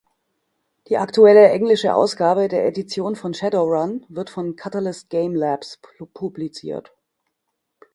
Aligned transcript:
Die 0.87 0.97
aktuelle 0.97 1.49
englische 1.51 1.93
Ausgabe 1.93 2.47
der 2.47 2.65
Edition 2.65 3.15
von 3.15 3.35
Shadowrun 3.35 4.03
wird 4.09 4.31
von 4.31 4.55
Catalyst 4.55 5.11
Game 5.11 5.35
Labs 5.35 5.79
publiziert. 6.15 6.91